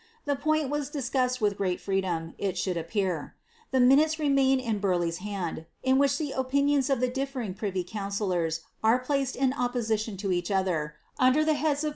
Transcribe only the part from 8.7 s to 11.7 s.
are placed in opposition to each other, under the heads of' Suype's Life